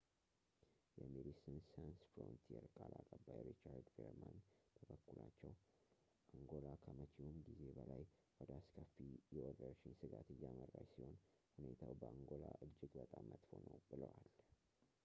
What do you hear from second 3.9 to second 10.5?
ቬርማን በበኩላቸው አንጎላ ከመቼውም ጊዜ በላይ ወደ አስከፊ የወረርሽኝ ስጋት